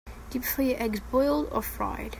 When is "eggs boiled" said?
0.81-1.49